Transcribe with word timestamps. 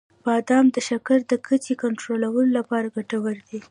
•بادام 0.25 0.65
د 0.75 0.77
شکر 0.89 1.19
د 1.31 1.33
کچې 1.45 1.73
د 1.77 1.79
کنټرول 1.83 2.47
لپاره 2.57 2.87
ګټور 2.95 3.35
دي. 3.47 3.59